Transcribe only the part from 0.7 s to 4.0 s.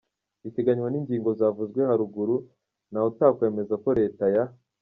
n’ingingo zavuzwe haruguru ntawe utakwemeza ko